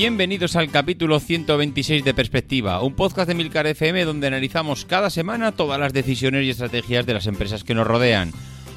[0.00, 5.52] Bienvenidos al capítulo 126 de Perspectiva, un podcast de Milcar FM donde analizamos cada semana
[5.52, 8.32] todas las decisiones y estrategias de las empresas que nos rodean.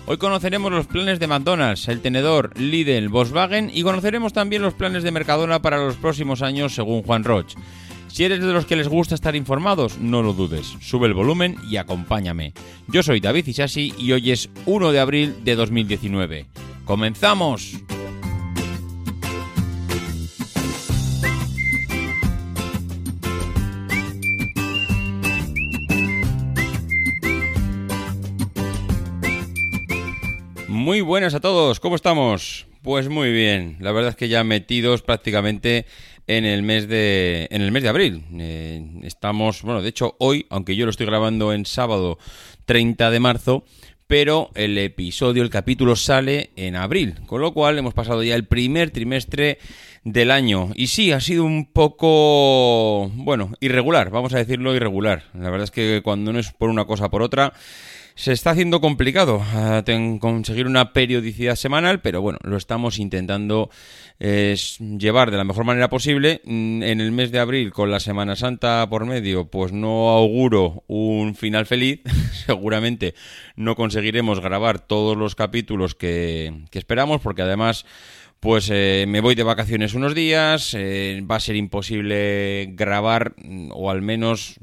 [0.06, 5.02] Hoy conoceremos los planes de McDonald's, el tenedor, Lidl, Volkswagen y conoceremos también los planes
[5.04, 7.56] de Mercadona para los próximos años según Juan Roch.
[8.10, 11.56] Si eres de los que les gusta estar informados, no lo dudes, sube el volumen
[11.70, 12.52] y acompáñame.
[12.90, 16.48] Yo soy David Isasi y hoy es 1 de abril de 2019.
[16.84, 17.78] ¡Comenzamos!
[30.84, 32.68] Muy buenas a todos, ¿cómo estamos?
[32.82, 35.86] Pues muy bien, la verdad es que ya metidos prácticamente
[36.28, 38.26] en el mes de, en el mes de abril.
[38.38, 42.18] Eh, estamos, bueno, de hecho hoy, aunque yo lo estoy grabando en sábado
[42.66, 43.64] 30 de marzo,
[44.08, 48.46] pero el episodio, el capítulo sale en abril, con lo cual hemos pasado ya el
[48.46, 49.60] primer trimestre
[50.04, 50.72] del año.
[50.76, 55.24] Y sí, ha sido un poco, bueno, irregular, vamos a decirlo irregular.
[55.34, 57.54] La verdad es que cuando no es por una cosa por otra,
[58.16, 59.42] se está haciendo complicado
[59.86, 63.70] ten- conseguir una periodicidad semanal, pero bueno, lo estamos intentando
[64.20, 64.56] eh,
[64.98, 66.42] llevar de la mejor manera posible.
[66.46, 70.84] Mm, En el mes de abril, con la Semana Santa por medio, pues no auguro
[70.88, 72.02] un final feliz.
[72.46, 73.16] Seguramente
[73.56, 77.86] no conseguiremos grabar todos los capítulos que, que esperamos, porque además...
[78.40, 83.70] Pues eh, me voy de vacaciones unos días, eh, va a ser imposible grabar, mm,
[83.74, 84.60] o al menos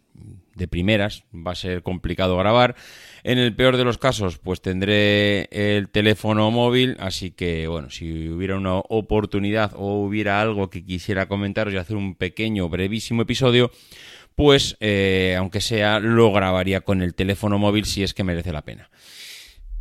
[0.61, 2.77] de primeras, va a ser complicado grabar.
[3.25, 8.29] En el peor de los casos, pues tendré el teléfono móvil, así que bueno, si
[8.29, 13.73] hubiera una oportunidad o hubiera algo que quisiera comentaros y hacer un pequeño, brevísimo episodio,
[14.37, 18.63] pues eh, aunque sea, lo grabaría con el teléfono móvil si es que merece la
[18.63, 18.91] pena.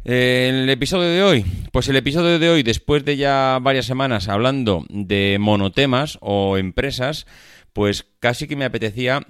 [0.05, 4.85] El episodio de hoy, pues el episodio de hoy, después de ya varias semanas hablando
[4.89, 7.27] de monotemas o empresas,
[7.73, 9.27] pues casi que me apetecía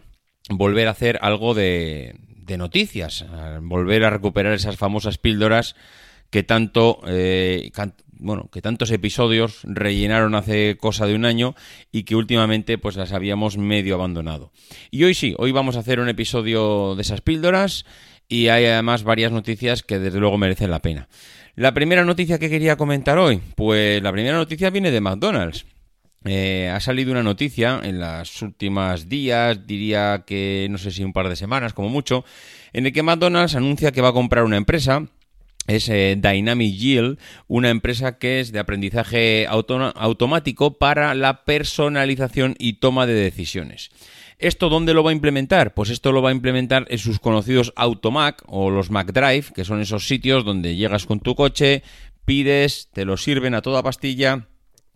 [0.49, 2.15] volver a hacer algo de,
[2.49, 3.25] de noticias,
[3.61, 5.75] volver a recuperar esas famosas píldoras
[6.29, 7.71] que tanto, eh,
[8.17, 11.55] bueno, que tantos episodios rellenaron hace cosa de un año
[11.91, 14.51] y que últimamente pues las habíamos medio abandonado.
[14.91, 17.85] Y hoy sí, hoy vamos a hacer un episodio de esas píldoras
[18.27, 21.07] y hay además varias noticias que desde luego merecen la pena.
[21.55, 25.65] La primera noticia que quería comentar hoy, pues la primera noticia viene de McDonald's.
[26.25, 31.13] Eh, ha salido una noticia en las últimas días, diría que no sé si un
[31.13, 32.25] par de semanas, como mucho,
[32.73, 35.07] en el que McDonald's anuncia que va a comprar una empresa.
[35.67, 42.55] Es eh, Dynamic Yield, una empresa que es de aprendizaje auto- automático para la personalización
[42.57, 43.91] y toma de decisiones.
[44.39, 45.73] ¿Esto dónde lo va a implementar?
[45.73, 49.79] Pues esto lo va a implementar en sus conocidos Automac o los McDrive, que son
[49.79, 51.83] esos sitios donde llegas con tu coche,
[52.25, 54.48] pides, te lo sirven a toda pastilla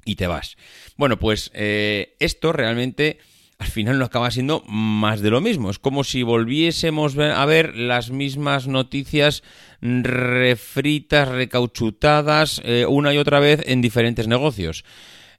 [0.06, 0.58] y te vas.
[0.98, 3.20] Bueno, pues eh, esto realmente
[3.60, 5.70] al final no acaba siendo más de lo mismo.
[5.70, 9.44] Es como si volviésemos a ver las mismas noticias
[9.82, 14.84] refritas, recauchutadas, eh, una y otra vez en diferentes negocios.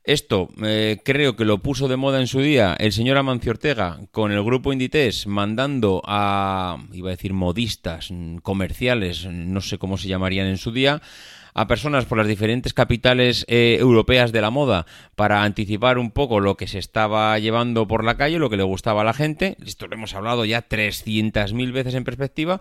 [0.05, 4.01] Esto eh, creo que lo puso de moda en su día el señor Amancio Ortega
[4.11, 9.97] con el grupo Inditex mandando a, iba a decir modistas, mm, comerciales, no sé cómo
[9.97, 11.01] se llamarían en su día,
[11.55, 16.41] a personas por las diferentes capitales eh, europeas de la moda para anticipar un poco
[16.41, 19.57] lo que se estaba llevando por la calle, lo que le gustaba a la gente.
[19.65, 22.61] Esto lo hemos hablado ya 300.000 veces en perspectiva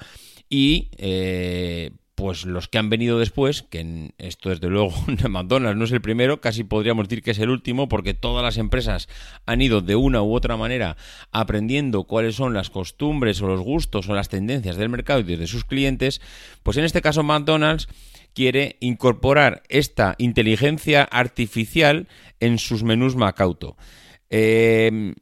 [0.50, 0.90] y...
[0.98, 4.94] eh, pues los que han venido después, que esto desde luego
[5.30, 8.58] McDonald's no es el primero, casi podríamos decir que es el último, porque todas las
[8.58, 9.10] empresas
[9.46, 10.96] han ido de una u otra manera
[11.32, 15.48] aprendiendo cuáles son las costumbres o los gustos o las tendencias del mercado y de
[15.48, 16.22] sus clientes,
[16.62, 17.88] pues en este caso McDonald's
[18.34, 22.08] quiere incorporar esta inteligencia artificial
[22.40, 23.76] en sus menús Macauto.
[24.30, 25.14] Eh,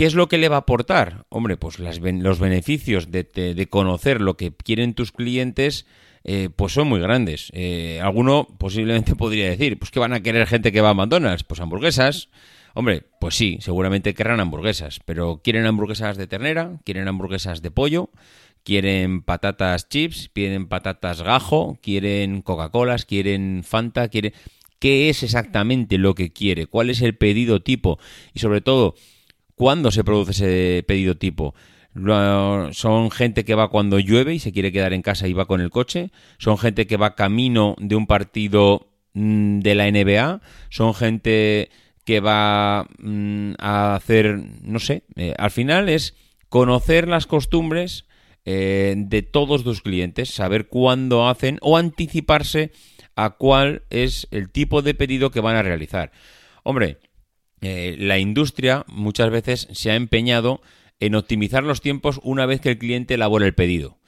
[0.00, 1.26] ¿Qué es lo que le va a aportar?
[1.28, 5.84] Hombre, pues los beneficios de conocer lo que quieren tus clientes,
[6.24, 7.50] eh, pues son muy grandes.
[7.52, 11.44] Eh, alguno posiblemente podría decir, pues que van a querer gente que va a McDonald's,
[11.44, 12.30] pues hamburguesas,
[12.72, 16.80] Hombre, pues sí, seguramente querrán hamburguesas, pero ¿quieren hamburguesas de ternera?
[16.86, 18.08] ¿Quieren hamburguesas de pollo?
[18.64, 20.30] ¿Quieren patatas chips?
[20.32, 21.78] ¿Quieren patatas gajo?
[21.82, 23.04] ¿Quieren Coca-Colas?
[23.04, 24.08] ¿Quieren Fanta?
[24.08, 24.32] ¿Quieren...
[24.78, 26.66] ¿Qué es exactamente lo que quiere?
[26.66, 27.98] ¿Cuál es el pedido tipo?
[28.32, 28.94] Y sobre todo,
[29.60, 31.54] ¿cuándo se produce ese pedido tipo?
[32.72, 35.60] Son gente que va cuando llueve y se quiere quedar en casa y va con
[35.60, 36.12] el coche.
[36.38, 40.40] Son gente que va camino de un partido mm, de la NBA.
[40.70, 41.68] Son gente
[42.06, 46.14] que va mm, a hacer, no sé, eh, al final es
[46.48, 48.06] conocer las costumbres
[48.46, 52.72] eh, de todos tus clientes, saber cuándo hacen o anticiparse
[53.14, 56.12] a cuál es el tipo de pedido que van a realizar.
[56.62, 56.96] Hombre,
[57.60, 60.60] eh, la industria muchas veces se ha empeñado
[60.98, 63.98] en optimizar los tiempos una vez que el cliente elabora el pedido.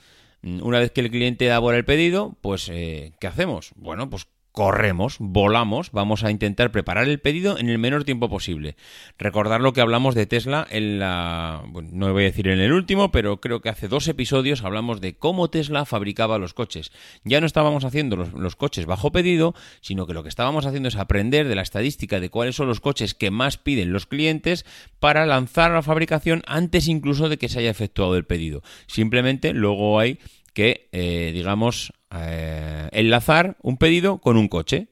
[0.42, 3.72] Mm, Una vez que el cliente elabora el pedido, pues eh, ¿qué hacemos?
[3.76, 8.76] Bueno, pues corremos, volamos, vamos a intentar preparar el pedido en el menor tiempo posible.
[9.18, 11.62] Recordar lo que hablamos de Tesla en la...
[11.68, 15.00] bueno, no voy a decir en el último, pero creo que hace dos episodios hablamos
[15.00, 16.92] de cómo Tesla fabricaba los coches.
[17.24, 20.96] Ya no estábamos haciendo los, coches bajo pedido, sino que lo que estábamos haciendo es
[20.96, 24.66] aprender de la estadística de cuáles son los coches que más piden los clientes
[25.00, 28.62] para lanzar la fabricación antes incluso de que se haya efectuado el pedido.
[28.86, 30.18] Simplemente luego hay
[30.52, 34.88] que, eh, digamos, eh, enlazar un pedido con un coche.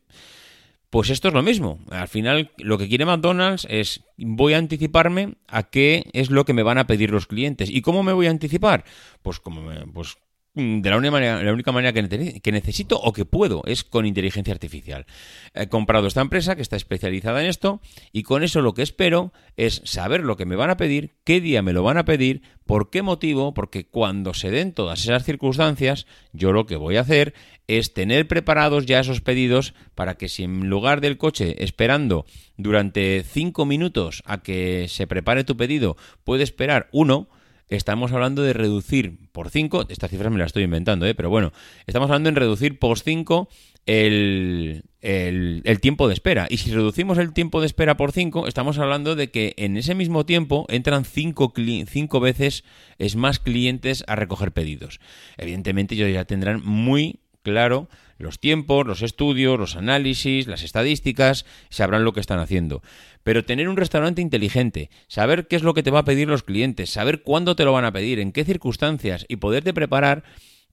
[0.90, 1.78] Pues esto es lo mismo.
[1.90, 6.52] Al final, lo que quiere McDonald's es voy a anticiparme a qué es lo que
[6.52, 7.70] me van a pedir los clientes.
[7.70, 8.84] ¿Y cómo me voy a anticipar?
[9.22, 10.16] Pues como pues
[10.54, 14.52] de la única manera, la única manera que, necesito o que puedo es con inteligencia
[14.52, 15.06] artificial.
[15.54, 17.80] He comprado esta empresa que está especializada en esto
[18.12, 21.40] y con eso lo que espero es saber lo que me van a pedir, qué
[21.40, 25.24] día me lo van a pedir, por qué motivo, porque cuando se den todas esas
[25.24, 27.32] circunstancias, yo lo que voy a hacer
[27.68, 32.26] es tener preparados ya esos pedidos para que si en lugar del coche esperando
[32.56, 37.28] durante cinco minutos a que se prepare tu pedido puede esperar uno,
[37.70, 41.14] estamos hablando de reducir por 5, estas cifras me las estoy inventando, ¿eh?
[41.14, 41.52] pero bueno,
[41.86, 43.48] estamos hablando en reducir por 5
[43.86, 46.46] el, el- tiempo de espera.
[46.50, 49.94] Y si reducimos el tiempo de espera por 5, estamos hablando de que en ese
[49.94, 51.52] mismo tiempo entran 5
[51.88, 52.64] cinco veces
[52.98, 55.00] es más clientes a recoger pedidos.
[55.38, 57.88] Evidentemente ellos ya tendrán muy claro
[58.20, 62.82] los tiempos, los estudios, los análisis, las estadísticas, sabrán lo que están haciendo.
[63.22, 66.42] Pero tener un restaurante inteligente, saber qué es lo que te va a pedir los
[66.42, 70.22] clientes, saber cuándo te lo van a pedir, en qué circunstancias y poderte preparar,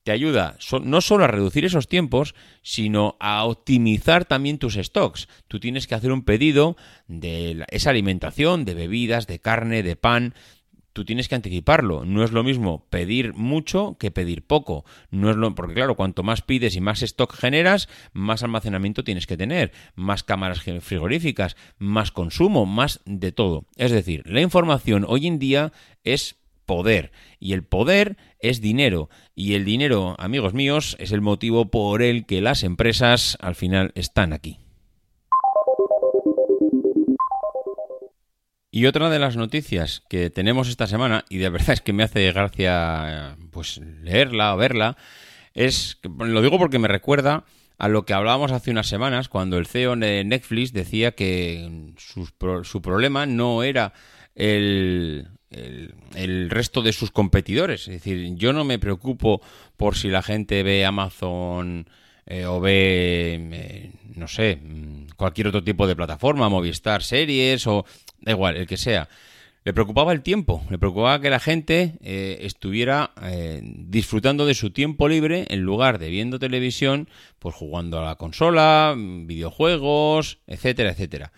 [0.04, 5.28] te ayuda no solo a reducir esos tiempos, sino a optimizar también tus stocks.
[5.48, 6.76] Tú tienes que hacer un pedido
[7.08, 10.34] de esa alimentación, de bebidas, de carne, de pan,
[10.98, 12.04] tú tienes que anticiparlo.
[12.04, 14.84] No es lo mismo pedir mucho que pedir poco.
[15.12, 19.28] No es lo porque claro, cuanto más pides y más stock generas, más almacenamiento tienes
[19.28, 23.64] que tener, más cámaras frigoríficas, más consumo, más de todo.
[23.76, 25.72] Es decir, la información hoy en día
[26.02, 26.34] es
[26.66, 32.02] poder y el poder es dinero y el dinero, amigos míos, es el motivo por
[32.02, 34.58] el que las empresas al final están aquí.
[38.70, 42.02] Y otra de las noticias que tenemos esta semana, y de verdad es que me
[42.02, 44.96] hace gracia pues leerla o verla,
[45.54, 47.44] es, que- lo digo porque me recuerda
[47.78, 51.92] a lo que hablábamos hace unas semanas cuando el CEO de Netflix decía que
[52.36, 53.92] pro- su problema no era
[54.34, 57.82] el, el, el resto de sus competidores.
[57.88, 59.40] Es decir, yo no me preocupo
[59.76, 61.88] por si la gente ve Amazon
[62.30, 67.86] eh, o ve, eh, no sé, mm, cualquier otro tipo de plataforma, Movistar Series o
[68.20, 69.08] da igual, el que sea.
[69.64, 73.10] Le preocupaba el tiempo, le preocupaba que la gente eh, estuviera
[73.62, 77.08] disfrutando de su tiempo libre en lugar de viendo televisión,
[77.38, 81.32] pues jugando a la consola, mm, videojuegos, etcétera, etcétera.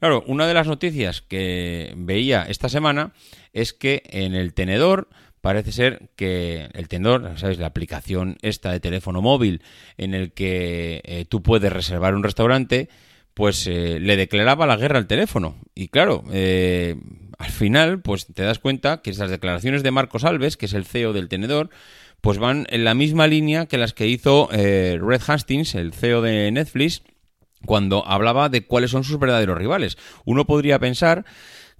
[0.00, 3.12] Claro, una de las noticias que veía esta semana
[3.52, 5.08] es que en el tenedor
[5.44, 7.58] parece ser que el tenedor, ¿sabes?
[7.58, 9.60] La aplicación esta de teléfono móvil
[9.98, 12.88] en el que eh, tú puedes reservar un restaurante,
[13.34, 15.56] pues eh, le declaraba la guerra al teléfono.
[15.74, 16.96] Y claro, eh,
[17.36, 20.86] al final, pues te das cuenta que esas declaraciones de Marcos Alves, que es el
[20.86, 21.68] CEO del tenedor,
[22.22, 26.22] pues van en la misma línea que las que hizo eh, Red Hastings, el CEO
[26.22, 27.02] de Netflix,
[27.66, 29.98] cuando hablaba de cuáles son sus verdaderos rivales.
[30.24, 31.26] Uno podría pensar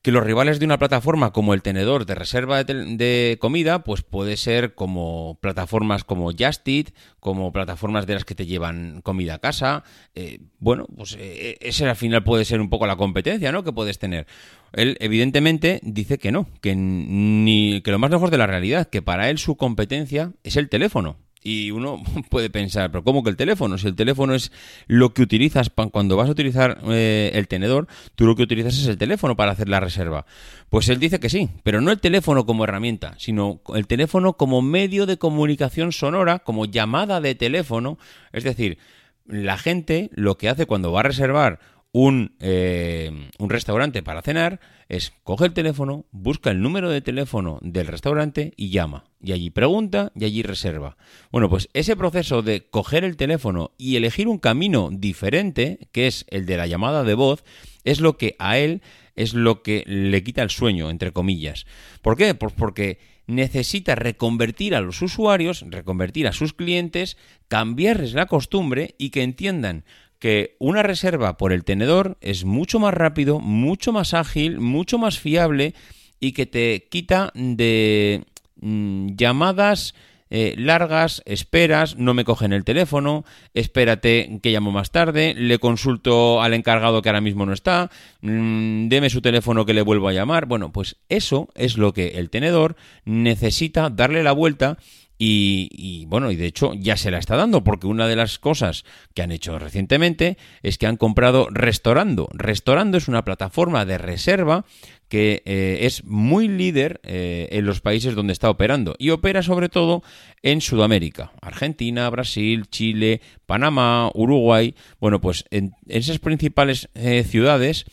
[0.04, 4.02] que los rivales de una plataforma como el tenedor de reserva de, de comida, pues
[4.02, 6.88] puede ser como plataformas como Just Eat,
[7.20, 9.82] como plataformas de las que te llevan comida a casa.
[10.14, 13.64] Eh, bueno, pues eh, ese al final puede ser un poco la competencia, ¿no?
[13.64, 14.26] Que puedes tener.
[14.75, 19.00] Él, evidentemente, dice que no, que ni que lo más lejos de la realidad, que
[19.00, 21.16] para él su competencia es el teléfono.
[21.46, 23.78] Y uno puede pensar, pero ¿cómo que el teléfono?
[23.78, 24.50] Si el teléfono es
[24.88, 27.86] lo que utilizas cuando vas a utilizar eh, el tenedor,
[28.16, 30.24] tú lo que utilizas es el teléfono para hacer la reserva.
[30.70, 34.62] Pues él dice que sí, pero no el teléfono como herramienta, sino el teléfono como
[34.62, 37.98] medio de comunicación sonora, como llamada de teléfono.
[38.32, 38.78] Es decir,
[39.26, 41.60] la gente lo que hace cuando va a reservar
[41.94, 44.58] un, eh, un restaurante para cenar
[44.88, 49.04] es coge el teléfono, busca el número de teléfono del restaurante y llama.
[49.22, 50.96] Y allí pregunta y allí reserva.
[51.30, 56.26] Bueno, pues ese proceso de coger el teléfono y elegir un camino diferente, que es
[56.30, 57.44] el de la llamada de voz,
[57.84, 58.82] es lo que a él
[59.14, 61.64] es lo que le quita el sueño, entre comillas.
[62.02, 62.34] ¿Por qué?
[62.34, 62.98] Pues porque
[63.28, 69.84] necesita reconvertir a los usuarios, reconvertir a sus clientes, cambiarles la costumbre y que entiendan
[70.25, 75.19] que una reserva por el tenedor es mucho más rápido, mucho más ágil, mucho más
[75.19, 75.75] fiable
[76.19, 78.25] y que te quita de
[78.57, 79.95] mm, llamadas
[80.31, 86.40] eh, largas, esperas, no me cogen el teléfono, espérate que llamo más tarde, le consulto
[86.40, 87.90] al encargado que ahora mismo no está,
[88.23, 90.47] mm, deme su teléfono que le vuelvo a llamar.
[90.47, 94.78] Bueno, pues eso es lo que el tenedor necesita darle la vuelta
[95.26, 98.85] y, bueno, y de hecho ya se la está dando, porque una de las cosas
[99.14, 102.28] que han hecho recientemente es que han comprado Restorando.
[102.33, 104.64] Restorando es una plataforma de reserva
[105.09, 109.69] que eh, es muy líder eh, en los países donde está operando y opera sobre
[109.69, 110.02] todo
[110.43, 114.75] en Sudamérica, Argentina, Brasil, Chile, Panamá, Uruguay.
[115.00, 117.87] Bueno, pues en esas principales eh, ciudades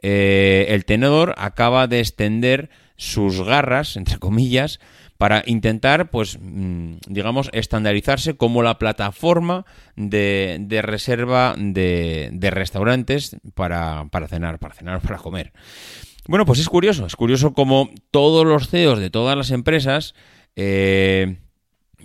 [0.00, 4.80] eh, el tenedor acaba de extender sus garras, entre comillas,
[5.18, 14.28] para intentar, pues, mm, digamos, estandarizarse como la plataforma de, reserva de, restaurantes para, para
[14.28, 15.52] cenar, para cenar, para comer.
[16.28, 20.14] Bueno, pues es curioso, es curioso como todos los CEOs de todas las empresas
[20.56, 21.38] eh,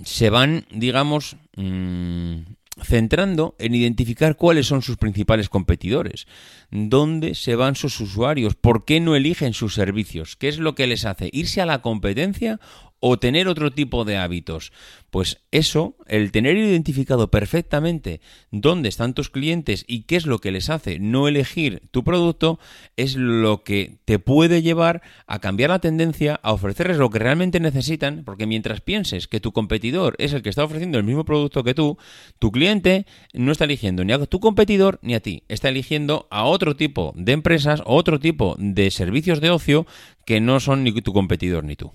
[0.03, 2.37] se van, digamos, mm,
[2.81, 6.25] centrando en identificar cuáles son sus principales competidores,
[6.71, 10.87] dónde se van sus usuarios, por qué no eligen sus servicios, qué es lo que
[10.87, 12.59] les hace irse a la competencia
[13.05, 14.71] o tener otro tipo de hábitos.
[15.09, 20.53] Pues eso, el tener identificado perfectamente dónde están tus clientes y qué es lo que
[20.53, 22.59] les hace no elegir tu producto,
[22.95, 27.59] es lo que te puede llevar a cambiar la tendencia, a ofrecerles lo que realmente
[27.59, 31.65] necesitan, porque mientras pienses que tu competidor es el que está ofreciendo el mismo producto
[31.65, 31.97] que tú,
[32.39, 36.45] tu cliente no está eligiendo ni a tu competidor ni a ti, está eligiendo a
[36.45, 39.85] otro tipo de empresas otro tipo de servicios de ocio
[40.25, 41.91] que no son ni tu competidor ni tú.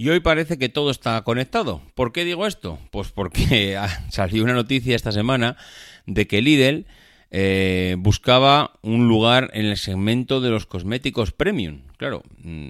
[0.00, 1.82] Y hoy parece que todo está conectado.
[1.94, 2.78] ¿Por qué digo esto?
[2.90, 3.78] Pues porque
[4.10, 5.58] salió una noticia esta semana
[6.06, 6.86] de que Lidl
[7.30, 11.82] eh, buscaba un lugar en el segmento de los cosméticos premium.
[11.96, 12.22] Claro,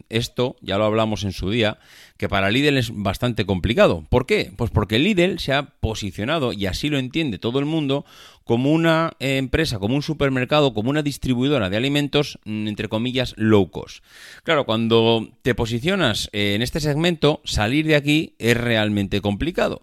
[0.08, 1.78] esto ya lo hablamos en su día,
[2.16, 4.04] que para Lidl es bastante complicado.
[4.08, 4.52] ¿Por qué?
[4.56, 8.04] Pues porque Lidl se ha posicionado, y así lo entiende todo el mundo,
[8.44, 13.70] como una eh, empresa, como un supermercado, como una distribuidora de alimentos, entre comillas, low
[13.70, 14.04] cost.
[14.42, 19.82] Claro, cuando te posicionas en este segmento, salir de aquí es realmente complicado.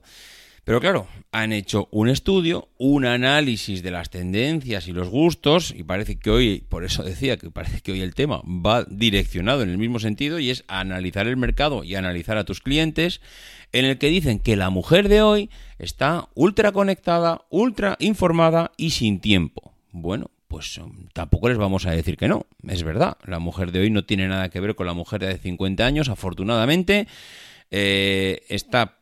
[0.68, 5.84] Pero claro, han hecho un estudio, un análisis de las tendencias y los gustos, y
[5.84, 9.70] parece que hoy, por eso decía que parece que hoy el tema va direccionado en
[9.70, 13.22] el mismo sentido, y es analizar el mercado y analizar a tus clientes,
[13.72, 18.90] en el que dicen que la mujer de hoy está ultra conectada, ultra informada y
[18.90, 19.72] sin tiempo.
[19.94, 20.82] Bueno, pues
[21.14, 24.28] tampoco les vamos a decir que no, es verdad, la mujer de hoy no tiene
[24.28, 27.08] nada que ver con la mujer de hace 50 años, afortunadamente,
[27.72, 28.98] eh, está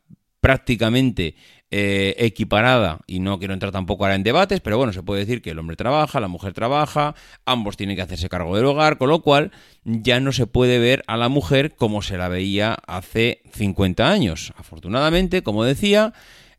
[0.45, 1.33] prácticamente
[1.71, 5.41] eh, equiparada, y no quiero entrar tampoco ahora en debates, pero bueno, se puede decir
[5.41, 9.09] que el hombre trabaja, la mujer trabaja, ambos tienen que hacerse cargo del hogar, con
[9.09, 9.51] lo cual
[9.83, 14.53] ya no se puede ver a la mujer como se la veía hace 50 años.
[14.55, 16.13] Afortunadamente, como decía,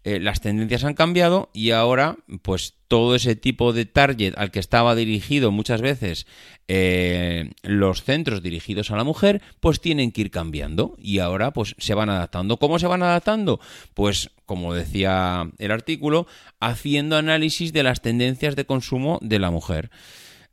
[0.06, 4.60] eh, las tendencias han cambiado y ahora pues todo ese tipo de target al que
[4.60, 6.28] estaba dirigido muchas veces
[6.68, 11.74] eh, los centros dirigidos a la mujer pues tienen que ir cambiando y ahora pues
[11.78, 12.58] se van adaptando.
[12.58, 13.58] ¿Cómo se van adaptando?
[13.94, 16.28] Pues como decía el artículo,
[16.60, 19.90] haciendo análisis de las tendencias de consumo de la mujer.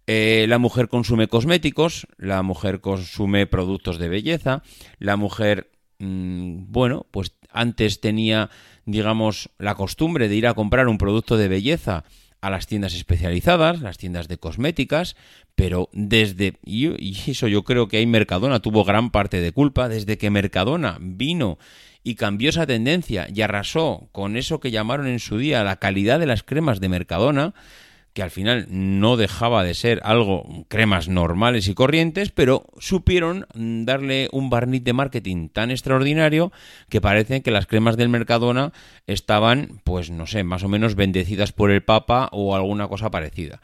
[0.07, 4.63] Eh, la mujer consume cosméticos, la mujer consume productos de belleza,
[4.98, 5.69] la mujer,
[6.00, 8.50] mmm, bueno, pues antes tenía
[8.85, 12.03] digamos, la costumbre de ir a comprar un producto de belleza
[12.41, 15.15] a las tiendas especializadas, las tiendas de cosméticas,
[15.55, 20.17] pero desde, y eso yo creo que ahí Mercadona tuvo gran parte de culpa, desde
[20.17, 21.57] que Mercadona vino
[22.03, 26.19] y cambió esa tendencia y arrasó con eso que llamaron en su día la calidad
[26.19, 27.53] de las cremas de Mercadona,
[28.13, 34.29] que al final no dejaba de ser algo cremas normales y corrientes, pero supieron darle
[34.32, 36.51] un barniz de marketing tan extraordinario
[36.89, 38.72] que parece que las cremas del Mercadona
[39.08, 43.62] estaban, pues no sé, más o menos bendecidas por el Papa o alguna cosa parecida.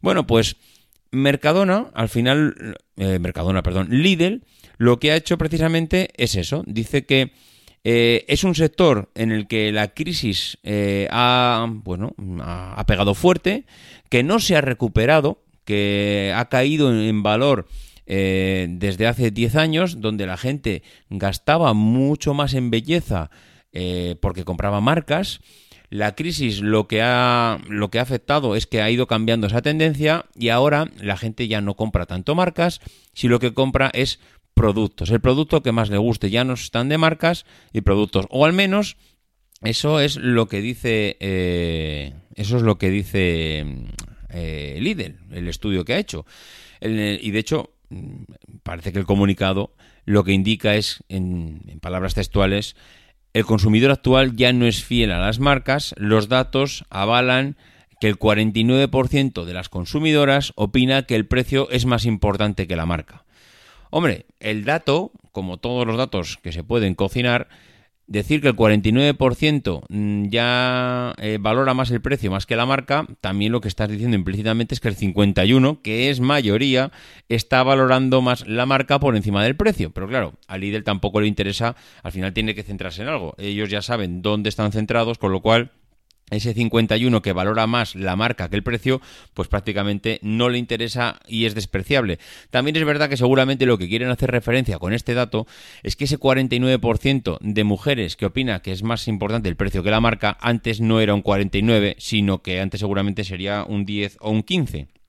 [0.00, 0.56] Bueno, pues
[1.10, 4.44] Mercadona, al final, eh, Mercadona, perdón, Lidl,
[4.78, 6.62] lo que ha hecho precisamente es eso.
[6.66, 7.32] Dice que
[7.82, 13.64] eh, es un sector en el que la crisis eh, ha, bueno, ha pegado fuerte,
[14.10, 17.68] que no se ha recuperado, que ha caído en valor
[18.06, 23.30] eh, desde hace 10 años, donde la gente gastaba mucho más en belleza
[24.20, 25.40] porque compraba marcas.
[25.90, 29.62] La crisis lo que, ha, lo que ha afectado es que ha ido cambiando esa
[29.62, 32.80] tendencia y ahora la gente ya no compra tanto marcas,
[33.12, 34.18] si lo que compra es
[34.54, 35.10] productos.
[35.10, 36.30] El producto que más le guste.
[36.30, 38.26] Ya no están de marcas y productos.
[38.30, 38.96] O al menos
[39.62, 41.16] eso es lo que dice.
[41.20, 43.64] Eh, eso es lo que dice
[44.30, 46.24] eh, Lidl, el estudio que ha hecho.
[46.80, 47.74] y de hecho,
[48.62, 52.74] parece que el comunicado lo que indica es, en, en palabras textuales,
[53.32, 55.94] el consumidor actual ya no es fiel a las marcas.
[55.98, 57.56] Los datos avalan
[58.00, 62.86] que el 49% de las consumidoras opina que el precio es más importante que la
[62.86, 63.24] marca.
[63.90, 67.48] Hombre, el dato, como todos los datos que se pueden cocinar,
[68.10, 73.06] decir que el 49% mm, ya eh, valora más el precio más que la marca,
[73.20, 76.90] también lo que estás diciendo implícitamente es que el 51, que es mayoría,
[77.28, 79.90] está valorando más la marca por encima del precio.
[79.90, 83.34] Pero claro, a Lidl tampoco le interesa, al final tiene que centrarse en algo.
[83.38, 85.70] Ellos ya saben dónde están centrados, con lo cual
[86.30, 89.00] ese 51 que valora más la marca que el precio,
[89.34, 92.18] pues prácticamente no le interesa y es despreciable.
[92.50, 95.46] También es verdad que seguramente lo que quieren hacer referencia con este dato
[95.82, 99.90] es que ese 49% de mujeres que opina que es más importante el precio que
[99.90, 104.30] la marca, antes no era un 49, sino que antes seguramente sería un 10 o
[104.30, 104.99] un 15.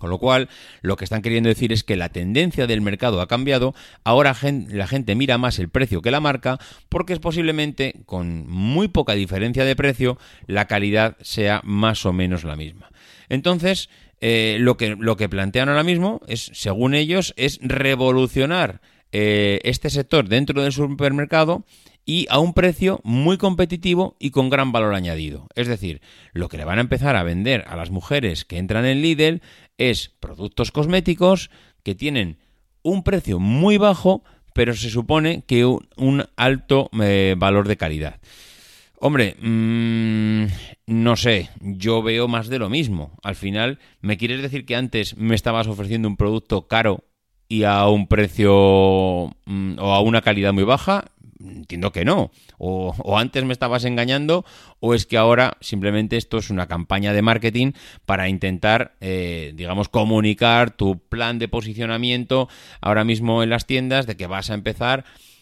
[0.00, 0.48] Con lo cual,
[0.80, 4.86] lo que están queriendo decir es que la tendencia del mercado ha cambiado, ahora la
[4.86, 9.66] gente mira más el precio que la marca, porque es posiblemente, con muy poca diferencia
[9.66, 10.16] de precio,
[10.46, 12.90] la calidad sea más o menos la misma.
[13.28, 13.90] Entonces,
[14.22, 18.80] eh, lo, que, lo que plantean ahora mismo es, según ellos, es revolucionar
[19.12, 21.66] eh, este sector dentro del supermercado
[22.04, 25.46] y a un precio muy competitivo y con gran valor añadido.
[25.54, 26.00] Es decir,
[26.32, 29.42] lo que le van a empezar a vender a las mujeres que entran en Lidl
[29.80, 31.50] es productos cosméticos
[31.82, 32.38] que tienen
[32.82, 34.22] un precio muy bajo,
[34.54, 38.20] pero se supone que un, alto eh, valor de calidad.
[38.98, 40.44] Hombre, mmm,
[40.86, 43.18] no sé, yo veo más de lo mismo.
[43.22, 47.04] Al final, ¿me quieres decir que antes me estabas ofreciendo un producto caro
[47.48, 51.06] y a un precio mm, o a una calidad muy baja?
[51.42, 52.30] Entiendo que no.
[52.58, 54.44] O, antes me estabas engañando,
[54.78, 57.72] o es que ahora simplemente esto es una campaña de marketing
[58.04, 62.48] para intentar, eh, digamos, comunicar tu plan de posicionamiento
[62.80, 65.04] ahora mismo en las tiendas de que vas a empezar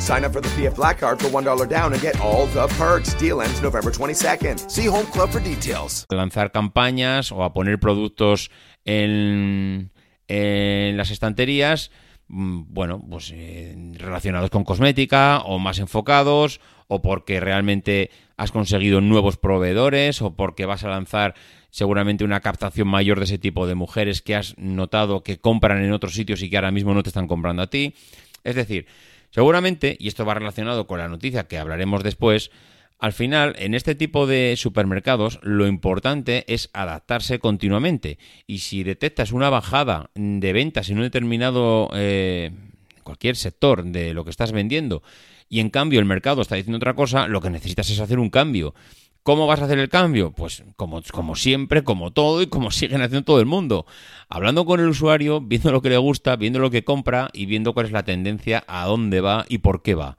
[0.00, 3.14] Sign up for the PF Black Card for $1 down and get all the perks.
[3.18, 4.70] Deal ends November 22nd.
[4.70, 6.06] See Home Club for details.
[6.10, 8.50] lanzar campañas o a poner productos
[8.84, 9.90] en,
[10.28, 11.90] en las estanterías,
[12.28, 19.00] mm, bueno, pues eh, relacionados con cosmética o más enfocados o porque realmente has conseguido
[19.00, 21.34] nuevos proveedores o porque vas a lanzar
[21.70, 25.92] seguramente una captación mayor de ese tipo de mujeres que has notado que compran en
[25.92, 27.94] otros sitios y que ahora mismo no te están comprando a ti.
[28.44, 28.86] Es decir,
[29.30, 32.50] Seguramente, y esto va relacionado con la noticia que hablaremos después,
[32.98, 38.18] al final, en este tipo de supermercados, lo importante es adaptarse continuamente.
[38.46, 42.50] Y si detectas una bajada de ventas en un determinado, eh,
[43.04, 45.02] cualquier sector de lo que estás vendiendo,
[45.48, 48.30] y en cambio el mercado está diciendo otra cosa, lo que necesitas es hacer un
[48.30, 48.74] cambio.
[49.28, 50.32] ¿Cómo vas a hacer el cambio?
[50.32, 53.84] Pues como, como siempre, como todo y como siguen haciendo todo el mundo.
[54.30, 57.74] Hablando con el usuario, viendo lo que le gusta, viendo lo que compra y viendo
[57.74, 60.16] cuál es la tendencia, a dónde va y por qué va.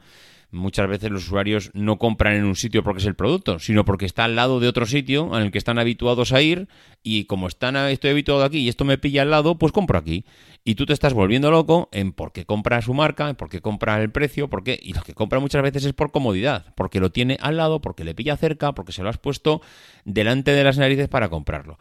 [0.51, 4.07] Muchas veces los usuarios no compran en un sitio porque es el producto, sino porque
[4.07, 6.67] está al lado de otro sitio en el que están habituados a ir
[7.03, 10.25] y como están, estoy habituado aquí y esto me pilla al lado, pues compro aquí.
[10.63, 13.61] Y tú te estás volviendo loco en por qué compra su marca, en por qué
[13.61, 14.79] compra el precio, por qué...
[14.81, 18.03] Y lo que compra muchas veces es por comodidad, porque lo tiene al lado, porque
[18.03, 19.61] le pilla cerca, porque se lo has puesto
[20.03, 21.77] delante de las narices para comprarlo.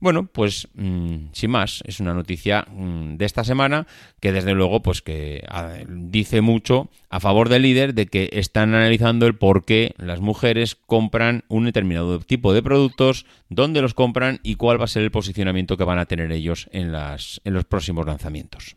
[0.00, 3.86] Bueno, pues mm, sin más, es una noticia mm, de esta semana
[4.20, 8.74] que desde luego pues que a- dice mucho a favor del líder de que están
[8.74, 14.40] analizando el por qué las mujeres compran un determinado tipo de productos, dónde los compran
[14.42, 17.54] y cuál va a ser el posicionamiento que van a tener ellos en, las, en
[17.54, 18.76] los próximos lanzamientos.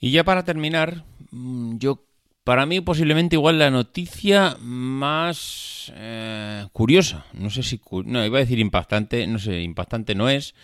[0.00, 2.04] Y ya para terminar, mm, yo
[2.48, 8.40] para mí posiblemente igual la noticia más eh, curiosa, no sé si no iba a
[8.40, 10.54] decir impactante, no sé, impactante no es,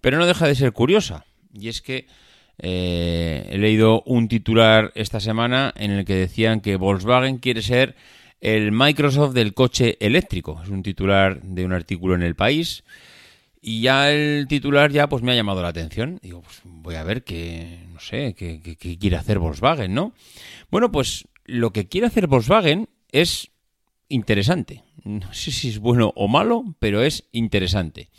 [0.00, 1.24] pero no deja de ser curiosa.
[1.52, 2.06] Y es que
[2.58, 7.96] eh, he leído un titular esta semana en el que decían que Volkswagen quiere ser
[8.40, 10.60] el Microsoft del coche eléctrico.
[10.62, 12.84] Es un titular de un artículo en el país.
[13.66, 16.18] Y ya el titular ya pues me ha llamado la atención.
[16.20, 18.60] Digo, pues voy a ver qué, no sé, qué,
[19.00, 20.12] quiere hacer Volkswagen, ¿no?
[20.70, 23.52] Bueno, pues lo que quiere hacer Volkswagen es
[24.10, 24.82] interesante.
[25.02, 28.10] No sé si es bueno o malo, pero es interesante.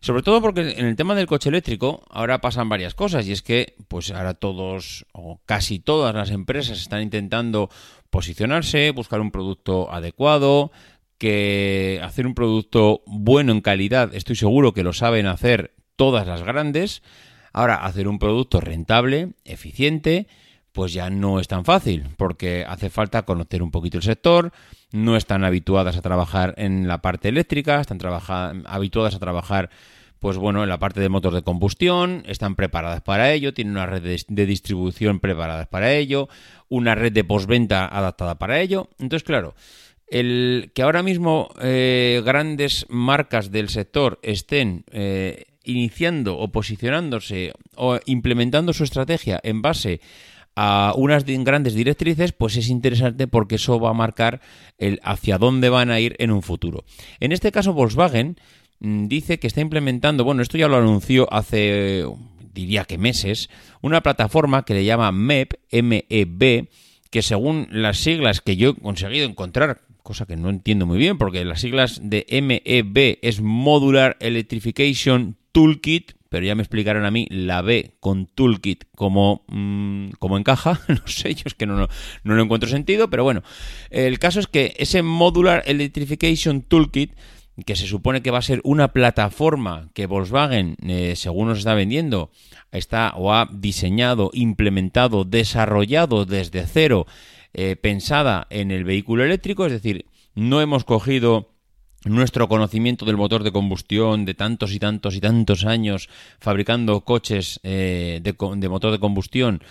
[0.00, 3.42] Sobre todo porque en el tema del coche eléctrico ahora pasan varias cosas y es
[3.42, 7.68] que pues ahora todos o casi todas las empresas están intentando
[8.08, 10.72] posicionarse, buscar un producto adecuado,
[11.20, 16.42] que hacer un producto bueno en calidad, estoy seguro que lo saben hacer todas las
[16.42, 17.02] grandes.
[17.52, 20.28] Ahora hacer un producto rentable, eficiente,
[20.72, 24.52] pues ya no es tan fácil, porque hace falta conocer un poquito el sector,
[24.92, 28.00] no están habituadas a trabajar en la parte eléctrica, están
[28.64, 29.68] habituadas a trabajar,
[30.20, 33.86] pues bueno, en la parte de motor de combustión, están preparadas para ello, tienen una
[33.86, 36.30] red de, de distribución preparadas para ello,
[36.68, 38.88] una red de postventa adaptada para ello.
[38.98, 39.54] Entonces, claro,
[40.10, 47.98] el que ahora mismo eh, grandes marcas del sector estén eh, iniciando o posicionándose o
[48.06, 50.00] implementando su estrategia en base
[50.56, 54.40] a unas grandes directrices, pues es interesante porque eso va a marcar
[54.78, 56.84] el hacia dónde van a ir en un futuro.
[57.20, 58.36] En este caso, Volkswagen
[58.80, 62.04] mm, dice que está implementando, bueno, esto ya lo anunció hace,
[62.52, 63.48] diría que meses,
[63.80, 66.68] una plataforma que le llama MEB, MEB,
[67.10, 71.18] que según las siglas que yo he conseguido encontrar, cosa que no entiendo muy bien,
[71.18, 77.28] porque las siglas de MEB es Modular Electrification Toolkit, pero ya me explicaron a mí
[77.30, 81.86] la B con Toolkit como, mm, como encaja, no sé, yo es que no, no,
[82.24, 83.44] no lo encuentro sentido, pero bueno,
[83.90, 87.14] el caso es que ese Modular Electrification Toolkit
[87.64, 91.74] que se supone que va a ser una plataforma que Volkswagen, eh, según nos está
[91.74, 92.32] vendiendo,
[92.72, 97.06] está o ha diseñado, implementado, desarrollado desde cero,
[97.52, 101.50] eh, pensada en el vehículo eléctrico, es decir, no hemos cogido
[102.04, 106.08] nuestro conocimiento del motor de combustión de tantos y tantos y tantos años
[106.38, 109.62] fabricando coches eh, de, motor de combustión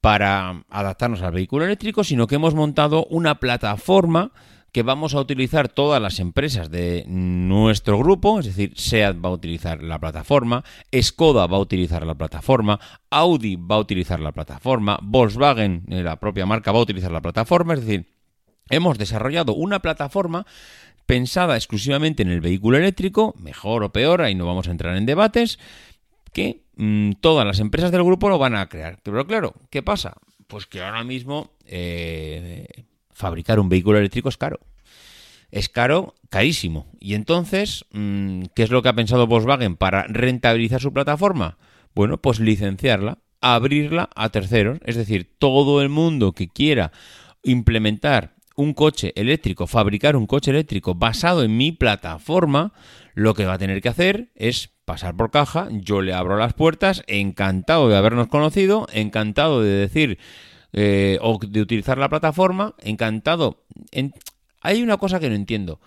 [0.00, 4.32] para adaptarnos al vehículo eléctrico, sino que hemos montado una plataforma
[4.74, 9.32] que vamos a utilizar todas las empresas de nuestro grupo, es decir, SEAT va a
[9.32, 10.64] utilizar la plataforma,
[11.00, 16.16] Skoda va a utilizar la plataforma, Audi va a utilizar la plataforma, Volkswagen, eh, la
[16.16, 18.06] propia marca, va a utilizar la plataforma, es decir,
[18.68, 20.44] hemos desarrollado una plataforma
[21.06, 25.06] pensada exclusivamente en el vehículo eléctrico, mejor o peor, ahí no vamos a entrar en
[25.06, 25.60] debates,
[26.32, 28.98] que mm, todas las empresas del grupo lo van a crear.
[29.04, 30.14] Pero claro, ¿qué pasa?
[30.48, 32.66] Pues que ahora mismo eh,
[33.14, 34.60] fabricar un vehículo eléctrico es caro.
[35.50, 36.86] Es caro, carísimo.
[37.00, 41.58] Y entonces, mm, ¿qué es lo que ha pensado Volkswagen para rentabilizar su plataforma?
[41.94, 44.80] Bueno, pues licenciarla, abrirla a terceros.
[44.84, 46.90] Es decir, todo el mundo que quiera
[47.44, 52.72] implementar un coche eléctrico, fabricar un coche eléctrico basado en mi plataforma,
[53.14, 56.54] lo que va a tener que hacer es pasar por caja, yo le abro las
[56.54, 60.18] puertas, encantado de habernos conocido, encantado de decir
[60.74, 63.64] eh, o de utilizar la plataforma, encantado.
[63.92, 64.12] En-
[64.60, 65.80] Hay una cosa que no entiendo,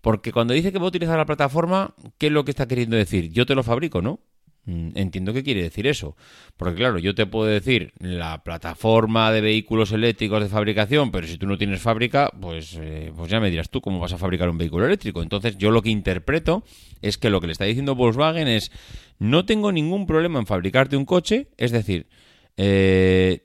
[0.00, 2.96] porque cuando dice que va a utilizar la plataforma, ¿qué es lo que está queriendo
[2.96, 3.30] decir?
[3.32, 4.20] Yo te lo fabrico, ¿no?
[4.64, 6.16] Mm, Entiendo que quiere decir eso.
[6.56, 11.38] Porque claro, yo te puedo decir la plataforma de vehículos eléctricos de fabricación, pero si
[11.38, 14.48] tú no tienes fábrica, pues, eh, pues ya me dirás tú cómo vas a fabricar
[14.50, 15.22] un vehículo eléctrico.
[15.22, 16.64] Entonces yo lo que interpreto
[17.00, 18.72] es que lo que le está diciendo Volkswagen es,
[19.20, 22.08] no tengo ningún problema en fabricarte un coche, es decir,
[22.56, 23.44] eh,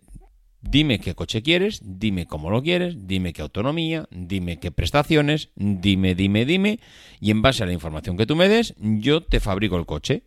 [0.62, 6.14] Dime qué coche quieres, dime cómo lo quieres, dime qué autonomía, dime qué prestaciones, dime,
[6.14, 6.80] dime, dime,
[7.20, 10.24] y en base a la información que tú me des, yo te fabrico el coche.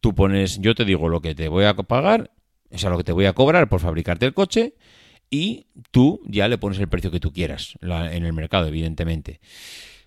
[0.00, 2.30] Tú pones, yo te digo lo que te voy a pagar,
[2.70, 4.74] o sea, lo que te voy a cobrar por fabricarte el coche,
[5.30, 9.40] y tú ya le pones el precio que tú quieras en el mercado, evidentemente.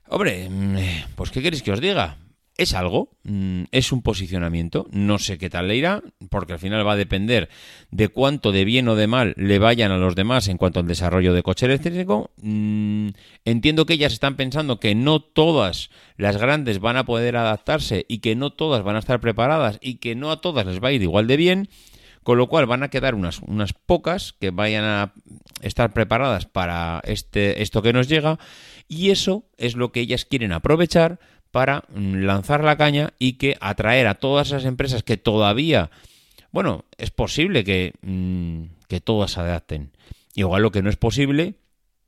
[0.08, 0.78] Hombre, mm,
[1.16, 2.18] pues ¿qué queréis que os diga?
[2.58, 6.86] Es algo, mm, es un posicionamiento, no sé qué tal le irá, porque al final
[6.86, 7.50] va a depender
[7.92, 10.88] de cuánto de bien o de mal le vayan a los demás en cuanto al
[10.88, 12.32] desarrollo de coche eléctrico.
[12.42, 13.10] Mm,
[13.46, 18.20] entiendo que ellas están pensando que no todas las grandes van a poder adaptarse y
[18.20, 20.94] que no todas van a estar preparadas y que no a todas les va a
[20.94, 21.70] ir igual de bien.
[22.24, 25.14] Con lo cual van a quedar unas, unas pocas que vayan a
[25.62, 28.38] estar preparadas para este, esto que nos llega.
[28.90, 31.20] Y eso es lo que ellas quieren aprovechar
[31.52, 35.90] para lanzar la caña y que atraer a todas esas empresas que todavía,
[36.52, 39.92] bueno, es posible que, mm, que todas se adapten.
[40.36, 41.56] Igual lo que no es posible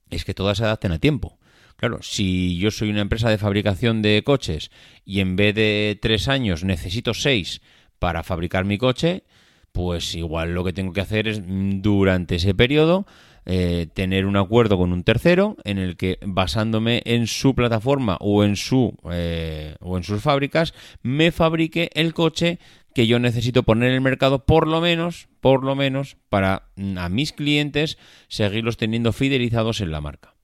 [0.09, 1.39] es que todas se adapten a tiempo.
[1.75, 4.69] Claro, si yo soy una empresa de fabricación de coches
[5.05, 7.61] y en vez de tres años necesito seis
[7.99, 9.23] para fabricar mi coche,
[9.71, 13.05] pues igual lo que tengo que hacer es mm, durante ese periodo
[13.51, 18.43] eh, tener un acuerdo con un tercero en el que basándome en su plataforma o
[18.43, 22.59] en su eh, o en sus fábricas me fabrique el coche
[22.93, 26.99] que yo necesito poner en el mercado por lo menos por lo menos para mm,
[26.99, 30.35] a mis clientes seguirlos teniendo fidelizados en la marca.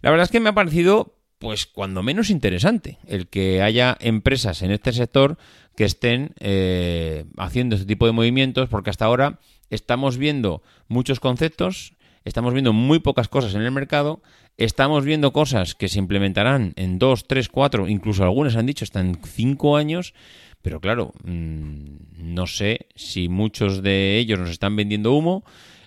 [0.00, 4.62] La verdad es que me ha parecido pues cuando menos interesante el que haya empresas
[4.62, 5.36] en este sector
[5.74, 9.40] que estén eh, haciendo este tipo de movimientos, porque hasta ahora
[9.70, 14.22] estamos viendo muchos conceptos, estamos viendo muy pocas cosas en el mercado,
[14.56, 19.00] estamos viendo cosas que se implementarán en dos, tres, cuatro, incluso algunas han dicho hasta
[19.00, 20.14] en cinco años,
[20.62, 25.44] pero claro, mm, no sé si muchos de ellos nos están vendiendo humo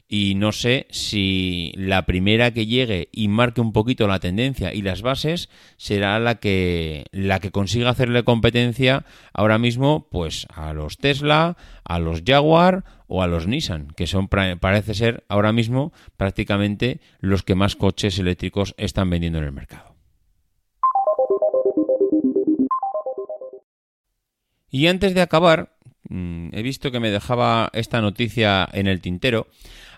[0.08, 4.82] y no sé si la primera que llegue y marque un poquito la tendencia y
[4.82, 10.98] las bases será la que la que consiga hacerle competencia ahora mismo pues a los
[10.98, 17.00] Tesla, a los Jaguar o a los Nissan, que son parece ser ahora mismo prácticamente
[17.20, 19.94] los que más coches eléctricos están vendiendo en el mercado.
[24.74, 25.76] Y antes de acabar,
[26.10, 29.46] mm, he visto que me dejaba esta noticia en el tintero.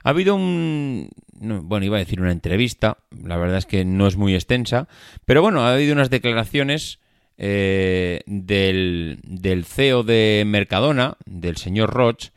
[0.05, 1.09] Ha habido un...
[1.33, 4.87] bueno, iba a decir una entrevista, la verdad es que no es muy extensa,
[5.25, 6.99] pero bueno, ha habido unas declaraciones
[7.39, 12.27] eh, del, del CEO de Mercadona, del señor Roch,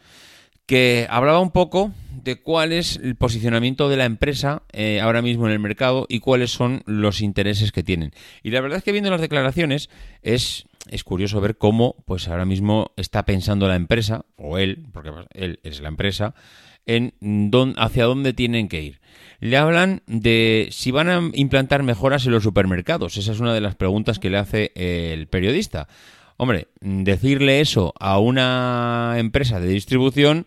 [0.65, 5.47] que hablaba un poco de cuál es el posicionamiento de la empresa eh, ahora mismo
[5.47, 8.13] en el mercado y cuáles son los intereses que tienen.
[8.43, 9.91] Y la verdad es que viendo las declaraciones
[10.23, 15.11] es, es curioso ver cómo pues ahora mismo está pensando la empresa, o él, porque
[15.35, 16.35] él es la empresa,
[16.89, 17.13] en
[17.77, 19.01] hacia dónde tienen que ir.
[19.39, 23.17] Le hablan de si van a implantar mejoras en los supermercados.
[23.17, 25.87] Esa es una de las preguntas que le hace el periodista.
[26.37, 30.47] Hombre, decirle eso a una empresa de distribución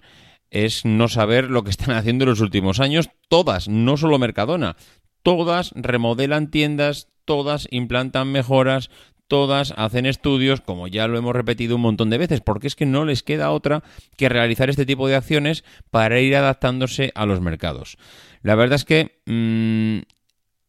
[0.50, 3.10] es no saber lo que están haciendo en los últimos años.
[3.30, 4.76] Todas, no solo Mercadona,
[5.24, 8.90] todas remodelan tiendas, todas implantan mejoras,
[9.32, 12.86] todas hacen estudios, como ya lo hemos repetido un montón de veces, porque es que
[12.86, 13.82] no les queda otra
[14.18, 17.98] que realizar este tipo de acciones para ir adaptándose a los mercados.
[18.42, 20.00] La verdad es que mm,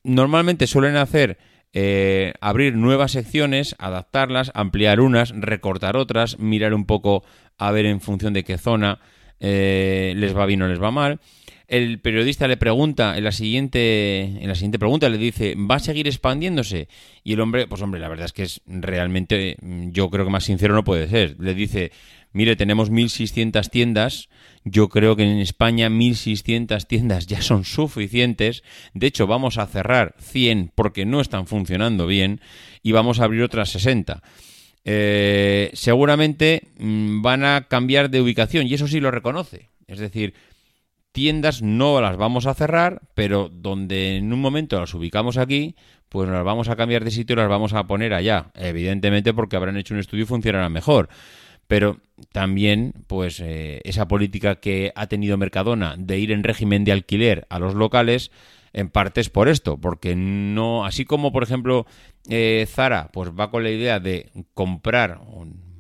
[0.05, 1.39] normalmente suelen hacer
[1.73, 7.25] eh, abrir nuevas secciones, adaptarlas, ampliar unas, recortar otras, mirar un poco
[7.59, 9.01] a ver en función de qué zona
[9.41, 11.19] eh, les va bien o les va mal
[11.73, 15.81] el periodista le pregunta en la siguiente en la siguiente pregunta le dice va a
[15.81, 16.87] seguir expandiéndose
[17.25, 19.57] y el hombre pues hombre la verdad es que es realmente
[19.91, 21.37] yo creo que más sincero no puede ser.
[21.41, 21.91] Le dice
[22.35, 24.29] mire tenemos 1600 tiendas
[24.65, 30.15] yo creo que en España 1600 tiendas ya son suficientes de hecho vamos a cerrar
[30.19, 32.43] 100 porque no están funcionando bien
[32.83, 34.23] y vamos a abrir otras 60
[34.85, 39.71] eh, seguramente mm, van a cambiar de ubicación y eso sí lo reconoce.
[39.87, 40.35] Es decir
[41.13, 45.77] tiendas no las vamos a cerrar, pero donde en un momento las ubicamos aquí,
[46.09, 48.51] pues las vamos a cambiar de sitio y las vamos a poner allá.
[48.55, 51.09] Evidentemente porque habrán hecho un estudio y funcionará mejor.
[51.69, 52.01] Pero
[52.33, 57.47] también, pues, eh, esa política que ha tenido Mercadona de ir en régimen de alquiler
[57.49, 58.31] a los locales,
[58.73, 61.87] en parte es por esto, porque no, así como por ejemplo
[62.29, 65.21] eh, Zara, pues va con la idea de comprar,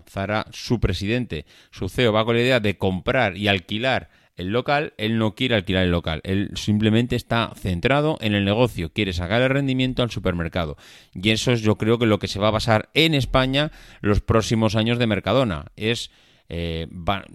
[0.08, 4.94] Zara, su presidente, su CEO, va con la idea de comprar y alquilar el local,
[4.96, 9.42] él no quiere alquilar el local, él simplemente está centrado en el negocio, quiere sacar
[9.42, 10.76] el rendimiento al supermercado.
[11.14, 14.20] Y eso es yo creo que lo que se va a basar en España los
[14.20, 16.10] próximos años de Mercadona, es
[16.54, 16.86] eh,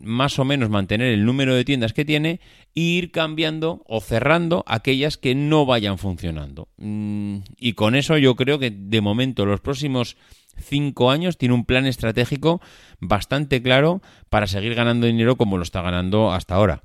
[0.02, 2.40] más o menos mantener el número de tiendas que tiene
[2.76, 6.68] e ir cambiando o cerrando aquellas que no vayan funcionando.
[6.78, 10.18] Mm, y con eso yo creo que de momento los próximos
[10.60, 12.62] cinco años tiene un plan estratégico
[13.00, 16.84] bastante claro para seguir ganando dinero como lo está ganando hasta ahora.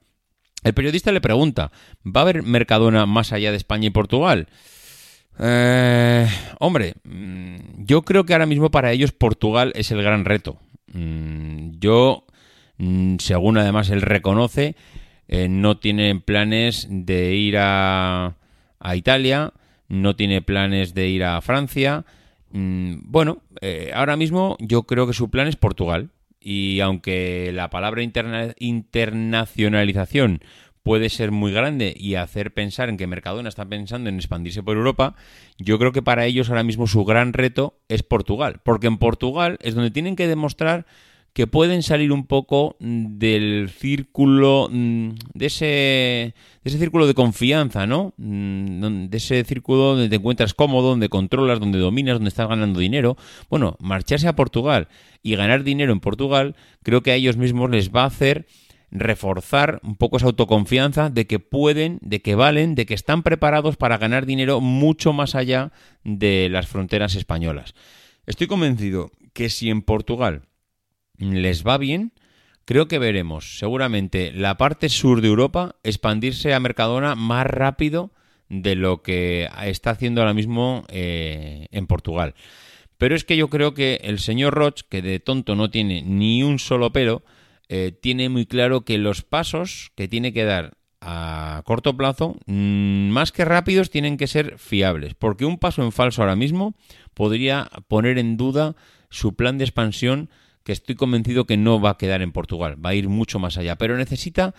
[0.63, 1.73] El periodista le pregunta,
[2.05, 4.49] ¿va a haber Mercadona más allá de España y Portugal?
[5.39, 6.29] Eh,
[6.61, 10.59] hombre, mm, yo creo que ahora mismo para ellos Portugal es el gran reto.
[10.93, 12.27] Mm, Yo,
[12.79, 14.77] mm, según además él reconoce,
[15.27, 18.37] eh, no tiene planes de ir a,
[18.79, 19.53] a Italia,
[19.89, 22.05] no tiene planes de ir a Francia.
[22.53, 26.11] Mm, Bueno, eh, ahora mismo yo creo que su plan es Portugal.
[26.45, 30.41] Y aunque la palabra interna- internacionalización
[30.83, 34.77] puede ser muy grande y hacer pensar en que Mercadona está pensando en expandirse por
[34.77, 35.15] Europa,
[35.59, 39.59] yo creo que para ellos ahora mismo su gran reto es Portugal, porque en Portugal
[39.63, 40.85] es donde tienen que demostrar
[41.33, 46.35] que pueden salir un poco mm, del círculo mm, de ese de
[46.71, 48.15] ese círculo de confianza, ¿no?
[48.17, 52.81] Mm, De ese círculo donde te encuentras cómodo, donde controlas, donde dominas, donde estás ganando
[52.81, 53.17] dinero.
[53.51, 54.89] Bueno, marcharse a Portugal
[55.23, 58.47] y ganar dinero en Portugal, creo que a ellos mismos les va a hacer
[58.91, 63.77] reforzar un poco esa autoconfianza de que pueden, de que valen, de que están preparados
[63.77, 65.73] para ganar dinero mucho más allá
[66.05, 67.75] de las fronteras españolas.
[68.27, 70.43] Estoy convencido que si en Portugal
[71.31, 72.13] les va bien,
[72.65, 78.11] creo que veremos seguramente la parte sur de Europa expandirse a Mercadona más rápido
[78.49, 82.35] de lo que está haciendo ahora mismo eh, en Portugal.
[82.99, 86.43] Pero es que yo creo que el señor Roch, que de tonto no tiene ni
[86.43, 87.25] un solo pelo,
[87.69, 93.09] eh, tiene muy claro que los pasos que tiene que dar a corto plazo, mm,
[93.09, 95.15] más que rápidos, tienen que ser fiables.
[95.15, 96.75] Porque un paso en falso ahora mismo
[97.15, 98.77] podría poner en duda
[99.11, 100.31] su plan de expansión,
[100.65, 103.59] que estoy convencido que no va a quedar en Portugal, va a ir mucho más
[103.59, 103.77] allá.
[103.77, 104.55] Pero necesita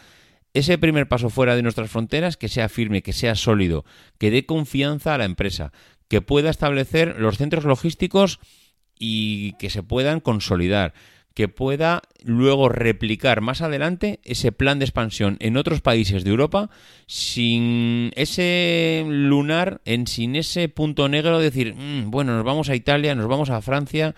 [0.54, 3.86] ese primer paso fuera de nuestras fronteras que sea firme, que sea sólido,
[4.20, 5.72] que dé confianza a la empresa,
[6.08, 8.40] que pueda establecer los centros logísticos
[9.00, 10.94] y que se puedan consolidar,
[11.34, 16.70] que pueda luego replicar más adelante ese plan de expansión en otros países de Europa
[17.08, 22.76] sin ese lunar, en sin ese punto negro de decir, "Mm, bueno, nos vamos a
[22.76, 24.14] Italia, nos vamos a Francia,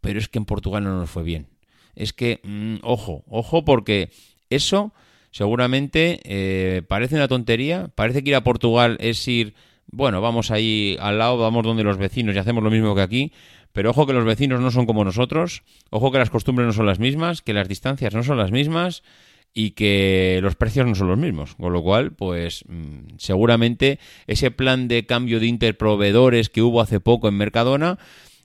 [0.00, 1.46] pero es que en Portugal no nos fue bien.
[1.94, 4.10] Es que, mm, ojo, ojo, porque
[4.48, 4.92] eso
[5.30, 9.54] seguramente eh, parece una tontería, parece que ir a Portugal es ir,
[9.86, 13.32] bueno, vamos ahí al lado, vamos donde los vecinos y hacemos lo mismo que aquí,
[13.72, 16.86] pero ojo que los vecinos no son como nosotros, ojo que las costumbres no son
[16.86, 19.02] las mismas, que las distancias no son las mismas
[19.52, 21.54] y que los precios no son los mismos.
[21.56, 27.00] Con lo cual, pues mm, seguramente ese plan de cambio de interproveedores que hubo hace
[27.00, 27.98] poco en Mercadona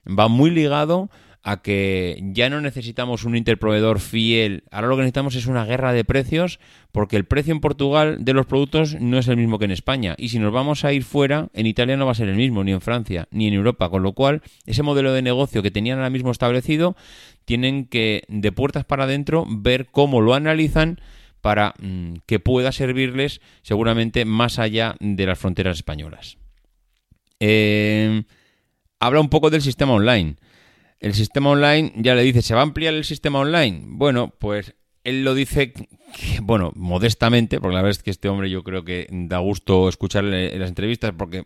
[0.06, 1.10] va muy ligado
[1.48, 4.64] a que ya no necesitamos un interproveedor fiel.
[4.72, 6.58] Ahora lo que necesitamos es una guerra de precios
[6.90, 10.16] porque el precio en Portugal de los productos no es el mismo que en España.
[10.18, 12.64] Y si nos vamos a ir fuera, en Italia no va a ser el mismo,
[12.64, 13.88] ni en Francia, ni en Europa.
[13.90, 16.96] Con lo cual, ese modelo de negocio que tenían ahora mismo establecido,
[17.44, 21.00] tienen que, de puertas para adentro, ver cómo lo analizan
[21.42, 26.38] para mm, que pueda servirles seguramente más allá de las fronteras españolas.
[27.38, 28.24] Eh,
[28.98, 30.34] habla un poco del sistema online.
[30.98, 33.82] El sistema online, ya le dice, ¿se va a ampliar el sistema online?
[33.86, 35.88] Bueno, pues él lo dice, que-
[36.42, 40.54] bueno, modestamente, porque la verdad es que este hombre yo creo que da gusto escucharle
[40.54, 41.44] en las entrevistas, porque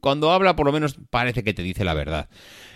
[0.00, 2.28] cuando habla por lo menos parece que te dice la verdad.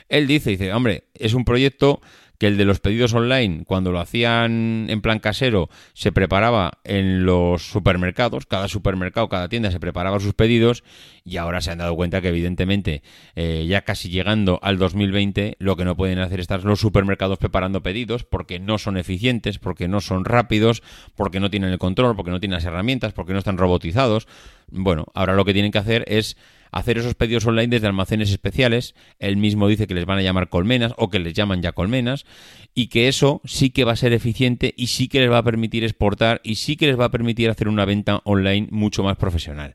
[0.09, 2.00] Él dice, dice, hombre, es un proyecto
[2.38, 7.25] que el de los pedidos online, cuando lo hacían en plan casero, se preparaba en
[7.25, 10.85] los supermercados, cada supermercado, cada tienda se preparaba sus pedidos
[11.25, 13.03] y ahora se han dado cuenta que evidentemente
[13.35, 17.38] eh, ya casi llegando al 2020 lo que no pueden hacer es estar los supermercados
[17.38, 20.83] preparando pedidos porque no son eficientes, porque no son rápidos,
[21.16, 24.29] porque no tienen el control, porque no tienen las herramientas, porque no están robotizados.
[24.68, 26.37] Bueno, ahora lo que tienen que hacer es
[26.77, 28.95] hacer esos pedidos online desde almacenes especiales.
[29.19, 32.27] Él mismo dice que les van a llamar colmenas o que les llaman ya colmenas
[32.75, 35.43] y que eso sí que va a ser eficiente y sí que les va a
[35.43, 39.17] permitir exportar y sí que les va a permitir hacer una venta online mucho más
[39.17, 39.75] profesional.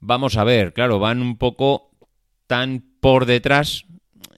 [0.00, 1.92] Vamos a ver, claro, van un poco
[2.48, 3.84] tan por detrás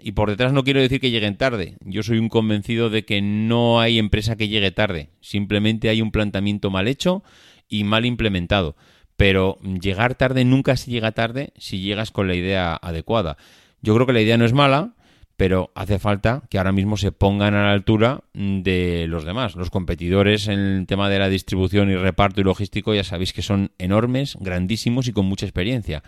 [0.02, 1.78] y por detrás no quiero decir que lleguen tarde.
[1.80, 5.08] Yo soy un convencido de que no hay empresa que llegue tarde.
[5.22, 7.22] Simplemente hay un planteamiento mal hecho
[7.66, 8.76] y mal implementado.
[9.18, 13.36] Pero llegar tarde nunca se llega tarde si llegas con la idea adecuada.
[13.82, 14.94] Yo creo que la idea no es mala,
[15.36, 19.56] pero hace falta que ahora mismo se pongan a la altura de los demás.
[19.56, 23.42] Los competidores en el tema de la distribución y reparto y logístico ya sabéis que
[23.42, 26.04] son enormes, grandísimos y con mucha experiencia.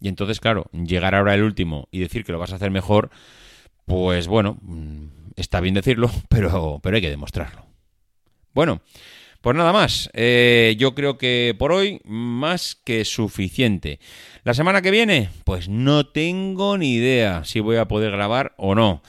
[0.00, 3.10] Y entonces, claro, llegar ahora el último y decir que lo vas a hacer mejor,
[3.86, 7.66] pues bueno, mm, está bien decirlo, pero, pero hay que demostrarlo.
[8.54, 8.82] Bueno,
[9.42, 10.08] pues nada más.
[10.14, 14.00] Eh, yo creo que por hoy más que suficiente.
[14.44, 18.74] La semana que viene, pues no tengo ni idea si voy a poder grabar o
[18.74, 19.02] no.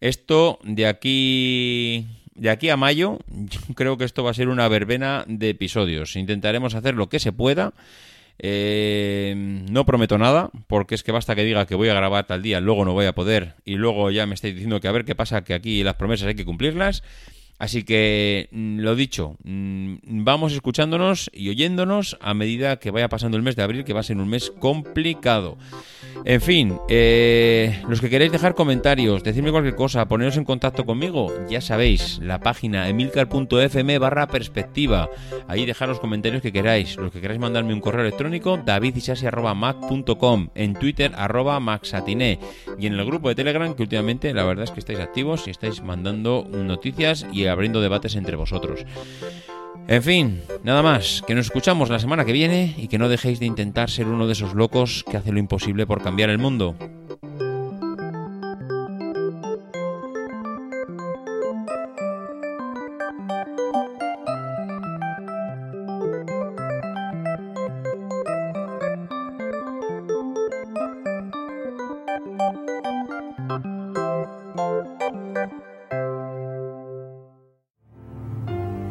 [0.00, 4.68] Esto de aquí de aquí a mayo, yo creo que esto va a ser una
[4.68, 6.14] verbena de episodios.
[6.16, 7.72] Intentaremos hacer lo que se pueda.
[8.38, 9.34] Eh,
[9.68, 12.60] no prometo nada, porque es que basta que diga que voy a grabar tal día,
[12.60, 15.16] luego no voy a poder, y luego ya me estáis diciendo que a ver qué
[15.16, 17.02] pasa, que aquí las promesas hay que cumplirlas.
[17.58, 23.36] Así que, mm, lo dicho, mm, vamos escuchándonos y oyéndonos a medida que vaya pasando
[23.36, 25.58] el mes de abril, que va a ser un mes complicado.
[26.24, 31.32] En fin, eh, los que queréis dejar comentarios, decirme cualquier cosa, poneros en contacto conmigo,
[31.48, 35.08] ya sabéis, la página emilcar.fm barra perspectiva.
[35.46, 36.96] Ahí dejar los comentarios que queráis.
[36.96, 42.38] Los que queráis mandarme un correo electrónico, davidisasi.mac.com, en Twitter, arroba maxatiné,
[42.78, 45.50] y en el grupo de Telegram, que últimamente la verdad es que estáis activos y
[45.50, 48.84] estáis mandando noticias y abriendo debates entre vosotros.
[49.90, 53.40] En fin, nada más, que nos escuchamos la semana que viene y que no dejéis
[53.40, 56.76] de intentar ser uno de esos locos que hace lo imposible por cambiar el mundo.